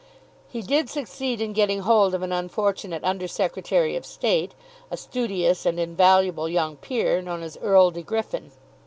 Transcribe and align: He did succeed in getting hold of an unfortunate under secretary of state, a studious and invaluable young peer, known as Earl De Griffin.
He 0.47 0.63
did 0.63 0.89
succeed 0.89 1.39
in 1.41 1.53
getting 1.53 1.81
hold 1.81 2.15
of 2.15 2.23
an 2.23 2.31
unfortunate 2.31 3.03
under 3.03 3.27
secretary 3.27 3.95
of 3.95 4.03
state, 4.03 4.55
a 4.89 4.97
studious 4.97 5.63
and 5.63 5.79
invaluable 5.79 6.49
young 6.49 6.77
peer, 6.77 7.21
known 7.21 7.43
as 7.43 7.55
Earl 7.61 7.91
De 7.91 8.01
Griffin. 8.01 8.51